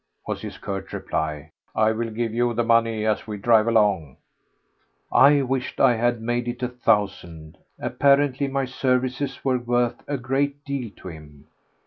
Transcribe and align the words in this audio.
was 0.25 0.41
his 0.41 0.57
curt 0.57 0.93
reply. 0.93 1.51
"I 1.75 1.91
will 1.91 2.09
give 2.09 2.33
you 2.33 2.55
the 2.55 2.63
money 2.63 3.05
as 3.05 3.27
we 3.27 3.37
drive 3.37 3.67
along." 3.67 4.17
I 5.11 5.43
wished 5.43 5.79
I 5.79 5.95
had 5.95 6.23
made 6.23 6.47
it 6.47 6.63
a 6.63 6.69
thousand; 6.69 7.59
apparently 7.77 8.47
my 8.47 8.65
services 8.65 9.45
were 9.45 9.59
worth 9.59 10.01
a 10.07 10.17
great 10.17 10.65
deal 10.65 10.89
to 10.97 11.09
him. 11.09 11.45